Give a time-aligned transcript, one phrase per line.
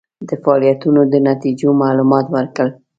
[0.27, 2.69] د فعالیتونو د نتیجو معلومات ورکړل.